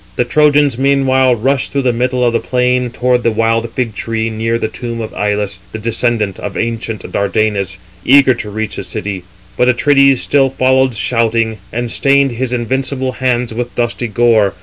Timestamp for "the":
0.15-0.25, 1.83-1.93, 2.33-2.39, 3.21-3.29, 4.57-4.67, 5.73-5.77, 8.77-8.83